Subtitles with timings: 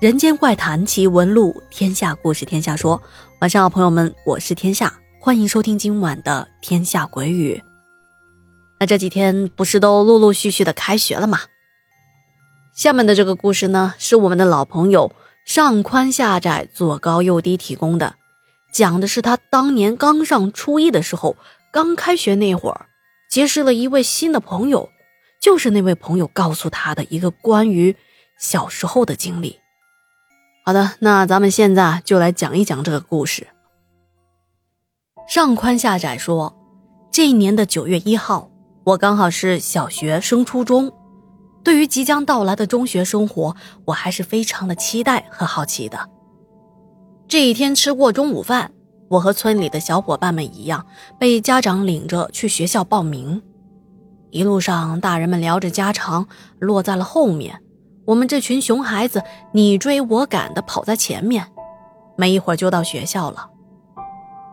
[0.00, 3.02] 人间怪谈奇闻录，天下故事天下说。
[3.40, 7.54] 晚上好，朋友们，我是天下，欢迎收听今晚的《天下鬼语》。
[8.78, 11.40] 那这几天不是都陆陆续续的开学了吗？
[12.76, 15.10] 下面的这个故事呢，是我们的老朋友
[15.44, 18.14] 上宽下窄、左高右低提供的，
[18.72, 21.34] 讲的是他当年刚上初一的时候，
[21.72, 22.86] 刚开学那会儿，
[23.28, 24.90] 结识了一位新的朋友，
[25.40, 27.96] 就是那位朋友告诉他的一个关于
[28.38, 29.58] 小时候的经历。
[30.68, 33.46] 好的，那咱们现在就来讲一讲这个故事。
[35.26, 36.54] 上宽下窄说，
[37.10, 38.50] 这一年的九月一号，
[38.84, 40.92] 我刚好是小学升初中，
[41.64, 46.10] 对于即将到来的中学生活，我还是非常的期待和好奇的。
[47.26, 48.70] 这一天吃过中午饭，
[49.08, 50.84] 我和村里的小伙伴们一样，
[51.18, 53.40] 被家长领着去学校报名。
[54.28, 57.62] 一路上，大人们聊着家常，落在了后面。
[58.08, 61.46] 我们这群熊孩子，你追我赶的跑在前面，
[62.16, 63.50] 没一会儿就到学校了。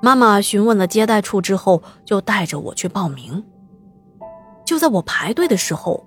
[0.00, 3.44] 妈妈询问了接待处之后，就带着我去报名。
[4.64, 6.06] 就在我排队的时候，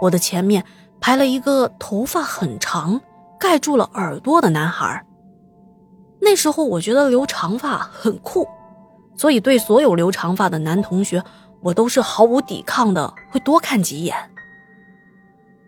[0.00, 0.64] 我的前面
[0.98, 2.98] 排了一个头发很长、
[3.38, 5.04] 盖住了耳朵的男孩。
[6.22, 8.48] 那时候我觉得留长发很酷，
[9.14, 11.22] 所以对所有留长发的男同学，
[11.60, 14.16] 我都是毫无抵抗的，会多看几眼。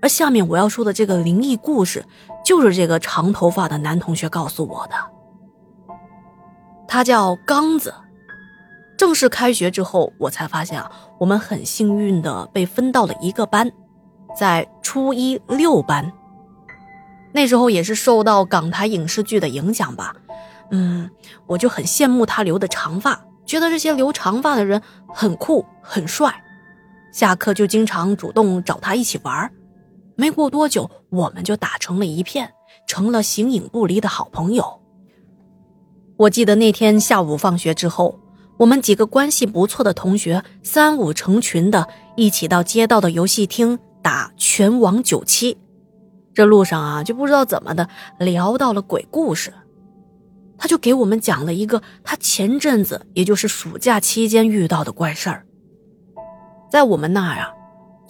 [0.03, 2.05] 而下面我要说的这个灵异故事，
[2.45, 4.95] 就是这个长头发的男同学告诉我的。
[6.89, 7.95] 他叫刚子。
[8.97, 13.73] 正式开学之后，我才发现啊，我们很幸运的被分到了一个班，
[14.37, 16.13] 在初一六班。
[17.33, 20.15] 那时候也是受到港台影视剧的影响吧，
[20.71, 21.09] 嗯，
[21.47, 26.43] 我就很羡慕他留的长发，觉得这些留长发的人很酷很帅，
[27.11, 29.51] 下课就经常主动找他一起玩儿
[30.21, 32.53] 没过多久，我们就打成了一片，
[32.87, 34.83] 成了形影不离的好朋友。
[36.19, 38.21] 我记得那天下午放学之后，
[38.59, 41.89] 我们几个关系不错的同学三五成群的
[42.19, 45.57] 一起到街道的游戏厅打拳王九七。
[46.35, 47.89] 这路上啊，就不知道怎么的
[48.19, 49.55] 聊到了鬼故事，
[50.59, 55.47] 他就给我们讲了一个他前阵子，也就是暑假期间遇到的怪事儿。
[56.71, 57.55] 在我们那儿啊。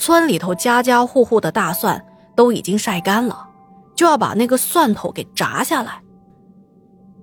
[0.00, 2.02] 村里头家家户户的大蒜
[2.34, 3.46] 都已经晒干了，
[3.94, 6.00] 就要把那个蒜头给炸下来。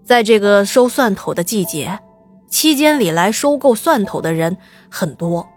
[0.06, 2.00] 在这个收蒜头的季节，
[2.48, 4.56] 期间里来收购蒜头的人
[4.92, 5.48] 很多，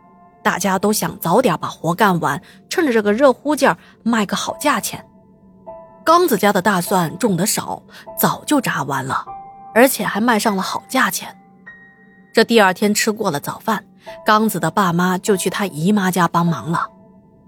[0.42, 5.04] 大家都想早点把活干完，趁着这个热乎劲儿卖个好价钱。
[6.02, 7.82] 刚子家的大蒜种的少，
[8.18, 9.26] 早就炸完了，
[9.74, 11.36] 而且还卖上了好价钱。
[12.32, 13.84] 这第二天吃过了早饭，
[14.24, 16.88] 刚子的爸妈就去他姨妈家帮忙了。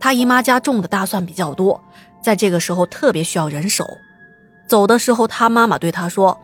[0.02, 1.80] 他姨妈家种的大蒜比较多，
[2.20, 3.86] 在这个时候特别需要人手。
[4.66, 6.36] 走的时候，他妈妈对他说：“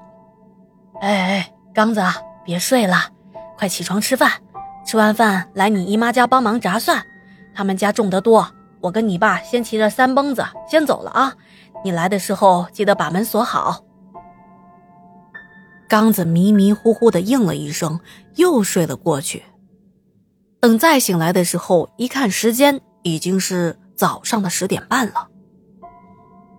[1.02, 2.00] 哎哎，刚子，
[2.44, 3.10] 别睡了，
[3.58, 4.30] 快起床吃饭。
[4.86, 7.02] 吃完饭来你姨妈家帮忙炸蒜，
[7.52, 8.48] 他们家种的多。
[8.80, 11.34] 我跟你爸先骑着三蹦子先走了啊，
[11.82, 13.82] 你来的时候记得把门锁好。”
[15.90, 17.98] 刚子迷迷糊糊的应了一声，
[18.36, 19.42] 又睡了过去。
[20.60, 22.80] 等再醒来的时候，一看时间。
[23.02, 25.28] 已经是早上的十点半了，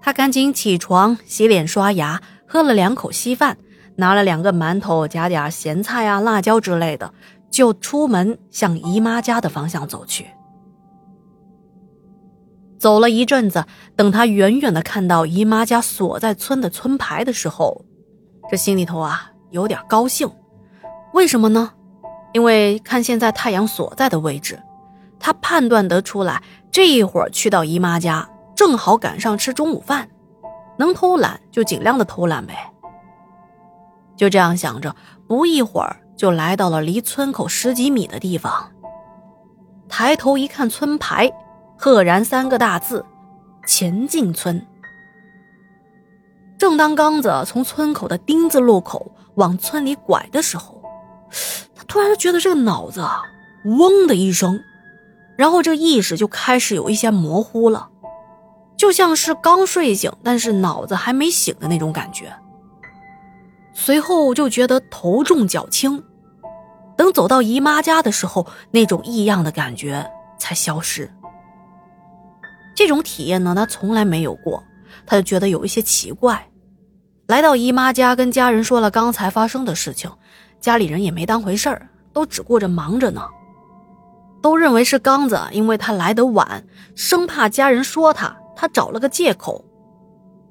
[0.01, 3.57] 他赶紧起床、洗脸、刷牙，喝了两口稀饭，
[3.95, 7.13] 拿了两个馒头，夹点咸菜啊、辣椒之类的，
[7.51, 10.27] 就出门向姨妈家的方向走去。
[12.77, 13.65] 走了一阵子，
[13.97, 17.85] 等他远远的看到姨妈家所在村的村牌的时候，
[18.49, 20.31] 这心里头啊有点高兴。
[21.13, 21.73] 为什么呢？
[22.31, 24.57] 因为看现在太阳所在的位置。
[25.19, 26.41] 他判断得出来，
[26.71, 30.09] 这一会儿去到姨妈家，正好赶上吃中午饭，
[30.77, 32.71] 能偷懒就尽量的偷懒呗。
[34.15, 34.95] 就这样想着，
[35.27, 38.71] 不一会儿就来到了离村口十几米的地方。
[39.87, 41.31] 抬头一看，村牌
[41.77, 43.05] 赫然三个大字
[43.65, 44.65] ：“前进村。”
[46.59, 50.81] 正当刚子从村口的丁字路口往村里拐的时候，
[51.73, 53.21] 他突然觉得这个脑子啊，
[53.63, 54.59] 嗡的一声。
[55.39, 57.87] 然后这意识就开始有一些模糊了，
[58.75, 62.29] 就像是刚睡醒，但是脑子还没醒的那种感觉。
[63.73, 66.03] 随后就觉得头重脚轻，
[66.97, 70.05] 等走到姨妈家的时候，那种异样的感觉
[70.37, 71.09] 才消失。
[72.75, 74.61] 这种体验呢，他从来没有过，
[75.05, 76.49] 他就觉得有一些奇怪。
[77.27, 80.11] 来到姨妈家，跟家人说了刚才发生的事情，
[80.59, 83.21] 家里人也没当回事儿，都只顾着忙着呢。
[84.41, 86.65] 都认为是刚子，因为他来得晚，
[86.95, 89.65] 生怕家人说他，他找了个借口。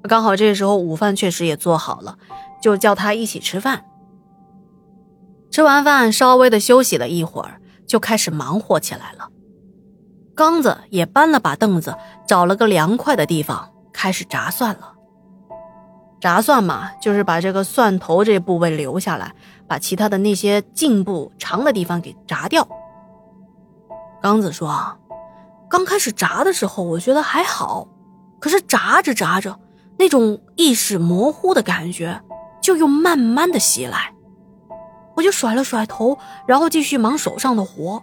[0.03, 2.19] 刚好这时候午饭确实也做好了，
[2.63, 3.85] 就叫他一起吃饭。
[5.51, 9.29] 吃完饭，稍微的休息了一会儿，就开始忙活起来了。
[10.35, 11.97] 刚子也搬了把凳子，
[12.27, 14.93] 找了个凉快的地方，开始炸蒜了。
[16.21, 19.35] 炸蒜嘛，就是把这个蒜头这部位留下来，
[19.67, 22.69] 把其他的那些茎部长的地方给炸掉。
[24.21, 24.99] 刚子说，
[25.69, 27.87] 刚开始炸的时候，我觉得还好，
[28.41, 29.59] 可是炸着炸着，
[29.99, 32.21] 那种意识模糊的感觉
[32.61, 34.13] 就又慢慢的袭来。
[35.17, 38.03] 我就甩了甩头，然后继续忙手上的活。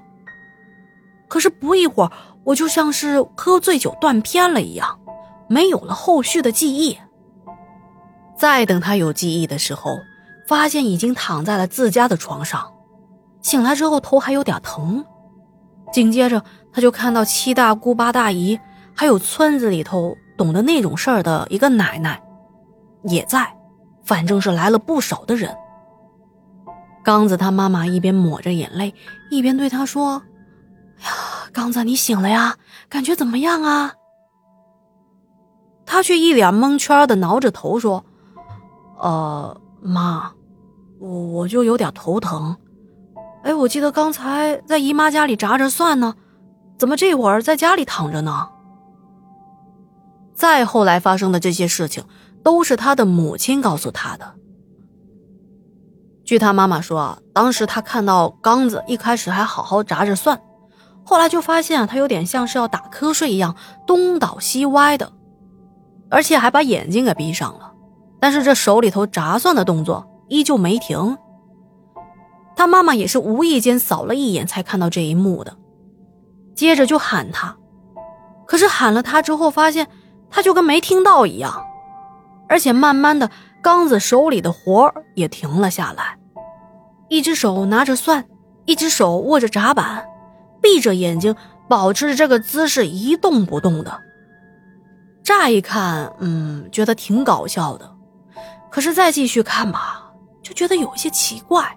[1.27, 2.11] 可是不一会儿，
[2.43, 4.99] 我就像是喝醉酒断片了一样，
[5.47, 6.97] 没有了后续的记忆。
[8.37, 9.97] 再等他有记忆的时候，
[10.47, 12.71] 发现已经躺在了自家的床上。
[13.41, 15.05] 醒来之后，头还有点疼。
[15.91, 16.43] 紧接着，
[16.73, 18.59] 他就看到七大姑八大姨，
[18.93, 22.21] 还有村子里头懂得那种事儿的一个奶奶，
[23.03, 23.55] 也在，
[24.03, 25.55] 反正是来了不少的人。
[27.03, 28.93] 刚子他妈妈一边抹着眼泪，
[29.29, 30.21] 一边对他说
[31.03, 31.09] ：“呀，
[31.53, 32.55] 刚子，你醒了呀？
[32.89, 33.93] 感觉怎么样啊？”
[35.85, 38.03] 他却一脸蒙圈的挠着头说
[38.99, 40.31] ：“呃，妈，
[40.99, 42.57] 我我就有点头疼。
[43.45, 46.15] 哎，我记得刚才在姨妈家里炸着蒜呢，
[46.79, 48.49] 怎么这会儿在家里躺着呢？”
[50.33, 52.03] 再后来发生的这些事情，
[52.43, 54.33] 都是他的母亲告诉他的。
[56.23, 60.41] 据他妈妈说，当时他看到刚子一开始还好好炸着蒜，
[61.03, 63.55] 后来就发现，他有点像是要打瞌睡一样，
[63.85, 65.13] 东倒西歪的，
[66.09, 67.73] 而且还把眼睛给闭上了。
[68.19, 71.15] 但是这手里头炸蒜的动作依旧没停。
[72.55, 75.57] 他妈妈也是无意间扫了一眼，才看到这一幕的，
[76.55, 77.57] 接着就喊他，
[78.45, 79.87] 可是喊了他之后，发现
[80.29, 81.65] 他就跟没听到一样，
[82.47, 83.29] 而且慢慢的。
[83.61, 86.19] 刚子手里的活也停了下来，
[87.09, 88.23] 一只手拿着蒜，
[88.65, 90.05] 一只手握着闸板，
[90.61, 91.35] 闭着眼睛，
[91.67, 93.99] 保持着这个姿势一动不动的。
[95.23, 97.91] 乍一看，嗯，觉得挺搞笑的，
[98.69, 100.11] 可是再继续看吧，
[100.43, 101.75] 就觉得有些奇怪。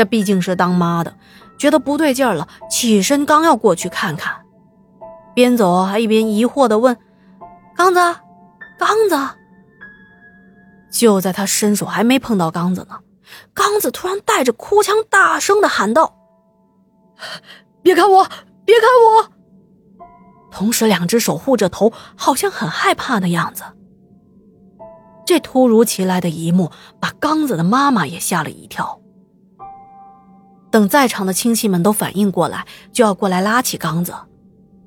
[0.00, 1.14] 这毕竟是当妈的，
[1.58, 4.34] 觉得不对劲了，起身刚要过去看看，
[5.34, 6.96] 边走还一边疑惑的问
[7.76, 8.00] ：“刚子，
[8.78, 9.36] 刚子。”
[10.90, 13.00] 就在他伸手还没碰到刚子呢，
[13.52, 16.14] 刚子突然带着哭腔，大声的喊道
[17.84, 18.26] ：“别看我，
[18.64, 19.28] 别看我！”
[20.50, 23.64] 同时，两只手护着头，好像很害怕的样子。
[25.26, 28.98] 这突如其来的一幕把刚子的妈妈也吓了一跳。
[30.70, 34.14] 等在场的亲戚们都反应过来，就要过来拉起刚子，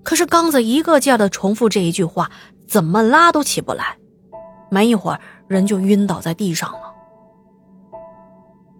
[0.03, 2.31] 可是刚子一个劲儿的重复这一句话，
[2.68, 3.97] 怎么拉都起不来。
[4.69, 5.19] 没一会儿。
[5.45, 6.80] 人就晕倒在地上了。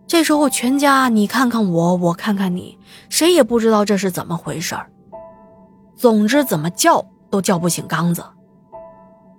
[0.08, 2.80] 这时候，全家你看看我，我看看你，
[3.10, 4.76] 谁也不知道这是怎么回事
[5.96, 8.24] 总之，怎么叫都叫不醒刚子。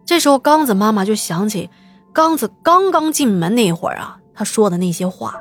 [0.04, 1.70] 这时候，刚子妈妈就想起
[2.12, 5.34] 刚子刚刚进门那会儿啊，他说的那些话，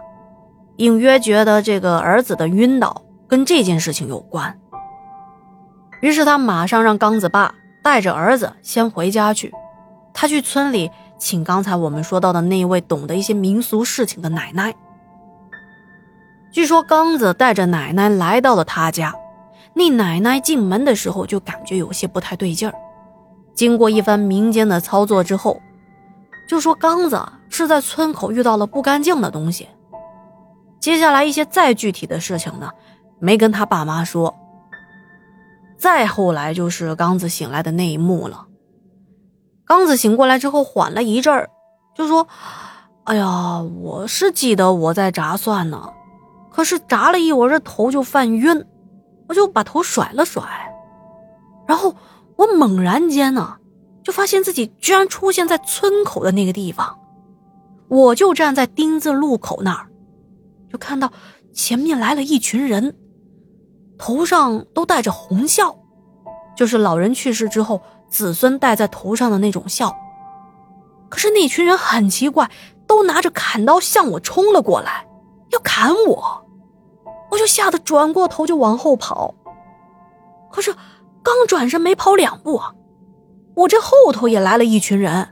[0.77, 4.59] 隐约觉得这个儿子的晕倒跟这件事情有关。
[6.01, 9.53] 于是，他马上让刚子爸带着儿子先回家去，
[10.13, 10.89] 他去村里。
[11.19, 14.75] 请刚才我们说到的那一位懂得一些民俗事情的奶奶。
[16.51, 19.15] 据说刚子带着奶奶来到了他家，
[19.73, 22.75] 那奶奶进门的时候就感觉有些不太对劲儿。
[23.53, 25.61] 经过一番民间的操作之后，
[26.45, 29.69] 就说刚子是在村口遇到了不干净的东西。
[30.83, 32.69] 接下来一些再具体的事情呢，
[33.18, 34.35] 没跟他爸妈说。
[35.78, 38.47] 再后来就是刚子醒来的那一幕了。
[39.63, 41.49] 刚子醒过来之后，缓了一阵儿，
[41.95, 42.28] 就说
[43.06, 45.94] ：“哎呀，我是记得我在炸蒜呢，
[46.52, 48.66] 可是炸了一会儿，这头就犯晕，
[49.30, 50.44] 我就把头甩了甩，
[51.66, 51.95] 然后
[52.35, 53.56] 我猛然间呢，
[54.04, 56.99] 就发现自己居然出现在村口的那个地方，
[57.87, 59.87] 我就站在丁字路口那儿，
[60.73, 61.13] 就看到
[61.53, 62.97] 前面来了一群人，
[63.97, 65.77] 头上都戴着红孝，
[66.57, 67.81] 就是老人去世之后。”
[68.13, 69.92] 子孙戴在头上的那种孝，
[71.09, 72.47] 可是那群人很奇怪，
[72.85, 75.07] 都拿着砍刀向我冲了过来，
[75.49, 76.45] 要砍我，
[77.31, 79.33] 我就吓得转过头就往后跑。
[80.51, 80.75] 可是
[81.23, 82.61] 刚转身没跑两步，
[83.56, 85.30] 我这后头也来了一群人，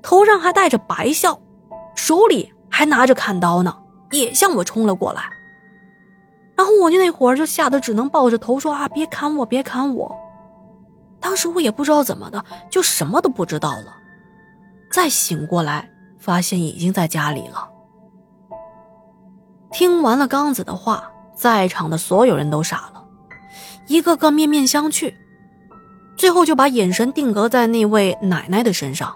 [0.00, 1.40] 头上还戴着白孝，
[1.96, 3.76] 手里还拿着砍刀呢，
[4.10, 5.22] 也向我冲了过来。
[6.56, 10.16] 然后我就那会儿就吓得只能抱着头说啊，别砍我，别砍我。
[11.20, 13.96] 当时我也不知道怎么的，就什么都不知道了，
[14.90, 15.88] 再醒过来，
[16.18, 17.68] 发现已经在家里了。
[19.70, 23.04] 听完了刚子的话，在场的所有人都傻了，
[23.86, 25.12] 一个个面面相觑，
[26.16, 29.14] 最后就把眼神定格在那位奶奶的身上，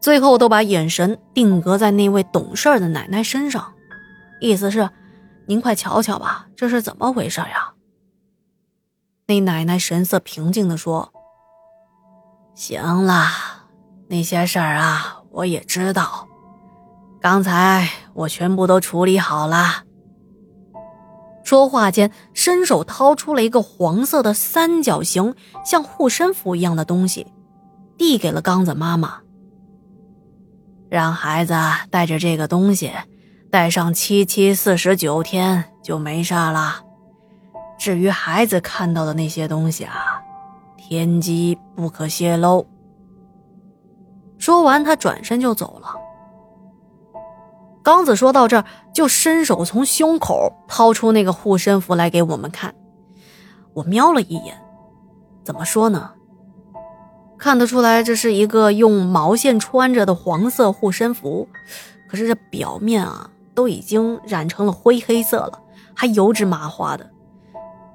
[0.00, 3.72] 最后都把眼神定格在那位懂事的奶奶身上，
[4.40, 4.88] 意思是，
[5.46, 7.72] 您快瞧瞧吧，这是怎么回事呀？
[9.26, 11.12] 那奶奶神色平静地说
[12.54, 13.26] ：“行了，
[14.08, 16.26] 那些事儿啊，我也知道。
[17.20, 19.84] 刚才我全部都处理好了。”
[21.44, 27.26] 说话间，伸手掏出了一个黄色的三角形，像护身符一样的东西，
[27.96, 29.20] 递给了刚子妈妈，
[30.90, 31.54] 让孩子
[31.90, 32.92] 带着这个东西，
[33.50, 36.82] 带上七七四十九天就没事了。
[37.78, 40.22] 至于孩子看到的那些东西啊，
[40.76, 42.66] 天机不可泄露。
[44.36, 45.96] 说完，他转身就走了。
[47.82, 52.74] 刚子说到这儿，就伸手从胸口掏出那个护身符来给我们看。
[53.72, 54.60] 我瞄了一眼，
[55.42, 56.10] 怎么说呢？
[57.38, 61.48] 看得出来，这是一个用毛线穿着的黄色护身符，
[62.08, 65.60] 可是这表面啊，都已经染成了灰黑色了，
[65.92, 67.10] 还油脂麻花的。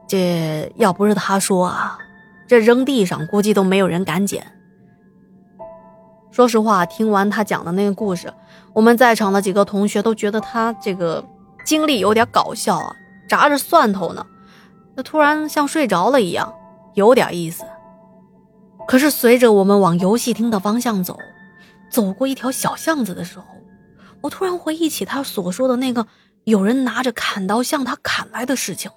[0.05, 1.97] 这要不是他说啊，
[2.45, 4.45] 这扔地上估计都没有人敢捡。
[6.31, 8.33] 说实话，听完他讲的那个故事，
[8.73, 11.23] 我们在场的几个同学都觉得他这个
[11.63, 12.93] 经历有点搞笑啊，
[13.29, 14.25] 炸着蒜头呢，
[14.95, 16.53] 那突然像睡着了一样，
[16.93, 17.63] 有点意思。
[18.85, 21.17] 可是随着我们往游戏厅的方向走，
[21.89, 23.45] 走过一条小巷子的时候，
[24.23, 26.07] 我突然回忆起他所说的那个
[26.45, 28.89] 有人拿着砍刀向他砍来的事情。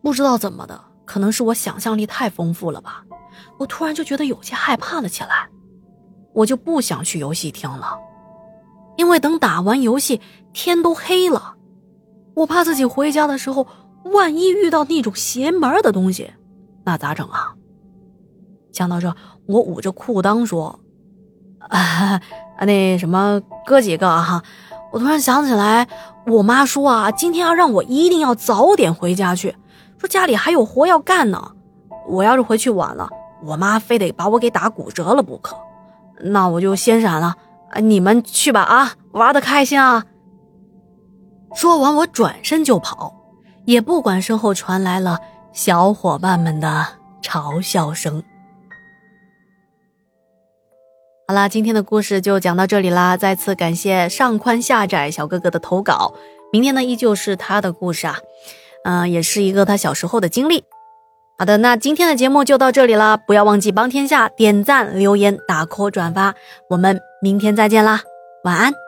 [0.00, 3.04] 不知道怎么的，可能是我想象力太丰富了吧，
[3.58, 5.48] 我突然就觉得有些害怕了起来，
[6.32, 7.98] 我就不想去游戏厅了，
[8.96, 10.20] 因为等打完游戏
[10.52, 11.56] 天都黑了，
[12.34, 13.66] 我怕自己回家的时候
[14.04, 16.32] 万一遇到那种邪门的东西，
[16.84, 17.54] 那咋整啊？
[18.72, 19.14] 想到这，
[19.46, 20.80] 我捂着裤裆说
[21.68, 22.20] ：“啊，
[22.60, 24.42] 那什么哥几个哈，
[24.92, 25.86] 我突然想起来，
[26.26, 29.56] 我妈说啊，今天要让我一定要早点回家去。”
[29.98, 31.52] 说家里还有活要干呢，
[32.08, 33.08] 我要是回去晚了，
[33.44, 35.56] 我妈非得把我给打骨折了不可。
[36.20, 37.36] 那我就先闪了，
[37.80, 40.04] 你们去吧啊，玩的开心啊！
[41.54, 43.14] 说完，我转身就跑，
[43.64, 45.20] 也不管身后传来了
[45.52, 46.86] 小伙伴们的
[47.22, 48.22] 嘲笑声。
[51.28, 56.12] 好啦，今天的故事就讲到这里啦，再次感谢上宽下窄小哥哥的投稿，
[56.52, 58.18] 明天呢依旧是他的故事啊。
[58.84, 60.64] 嗯，也是一个他小时候的经历。
[61.38, 66.34] 好的，那今天的节目就到这里啦，不要忘记帮天下点赞、留言、打 call、转发，
[66.68, 68.02] 我们明天再见啦，
[68.44, 68.81] 晚安。